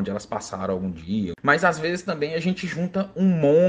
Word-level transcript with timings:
onde 0.00 0.10
elas 0.10 0.26
passaram 0.26 0.74
algum 0.74 0.90
dia. 0.90 1.32
Mas 1.42 1.64
às 1.64 1.78
vezes 1.78 2.04
também 2.04 2.34
a 2.34 2.40
gente 2.40 2.66
junta 2.66 3.10
um 3.16 3.26
monte 3.26 3.60